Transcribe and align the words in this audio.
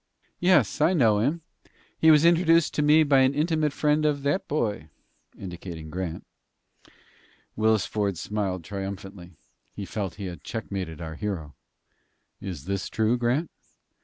"Yes; 0.39 0.81
I 0.81 0.93
know 0.93 1.19
him. 1.19 1.41
He 1.99 2.09
was 2.09 2.25
introduced 2.25 2.73
to 2.73 2.81
me 2.81 3.03
by 3.03 3.19
an 3.19 3.35
intimate 3.35 3.71
friend 3.71 4.03
of 4.03 4.23
that 4.23 4.47
boy," 4.47 4.89
indicating 5.37 5.91
Grant. 5.91 6.25
Willis 7.55 7.85
Ford 7.85 8.17
smiled 8.17 8.63
triumphantly. 8.63 9.33
He 9.75 9.85
felt 9.85 10.13
that 10.13 10.17
he 10.17 10.25
had 10.25 10.43
checkmated 10.43 11.01
our 11.01 11.13
hero. 11.13 11.53
"Is 12.39 12.65
this 12.65 12.89
true, 12.89 13.15
Grant?" 13.15 13.51